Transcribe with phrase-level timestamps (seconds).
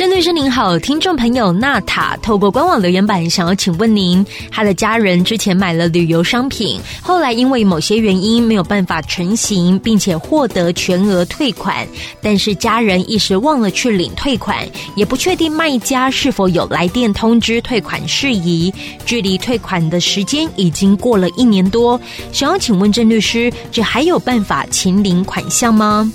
[0.00, 11.86] 郑律师您好，听众朋友娜塔透过官网留言板想要请问您，他的家人之前买了旅游商品，后来因为某些原因没有办法成行，并且获得全额退款，
[12.22, 18.72] 但是家人一时忘了去领退款，也不确定卖家是否有来电通知退款事宜，
[19.04, 22.00] 距离退款的时间已经过了一年多，
[22.32, 26.10] 想要请问郑律师，这还有办法请领款项吗？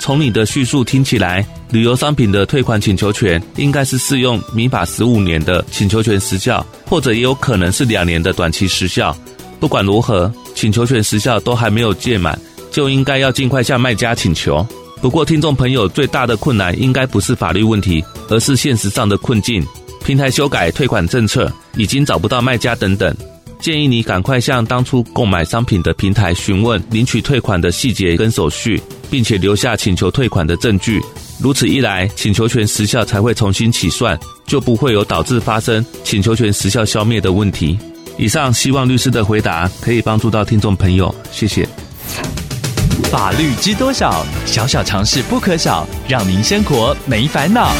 [0.00, 1.46] 从你的叙述听起来。
[1.70, 9.16] 旅游商品的退款请求权应该是适用民法十五年的请求权时效，或者也有可能是两年的短期时效。
[9.60, 12.36] 不管如何，请求权时效都还没有届满，
[12.72, 14.66] 就应该要尽快向卖家请求。
[15.00, 19.64] 不过，听众朋友最大的困难应该不是法律问题，而是现实上的困境。
[20.04, 23.14] 平台修改退款政策，已经找不到卖家等等。
[23.60, 28.80] 建议你赶快向当初购买商品的平台询问领取退款的细节跟手续，
[29.10, 31.00] 并且留下请求退款的证据。
[31.38, 37.78] 如此一来，请求权时效才会重新起算，就不会有导致发生请求权时效消灭的问题。
[38.18, 41.66] 以上希望律师的回答可以帮助到听众朋友，谢谢。
[43.10, 44.24] 法律知多少？
[44.44, 47.72] 小小常识不可少，让您生活没烦恼。